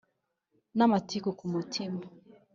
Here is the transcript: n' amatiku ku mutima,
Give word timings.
n' 0.77 0.85
amatiku 0.85 1.29
ku 1.39 1.45
mutima, 1.53 2.01